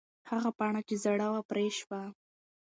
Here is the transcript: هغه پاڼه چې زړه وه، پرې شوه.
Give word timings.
هغه 0.29 0.49
پاڼه 0.57 0.81
چې 0.87 0.95
زړه 1.03 1.27
وه، 1.31 1.41
پرې 1.49 1.67
شوه. 1.79 2.01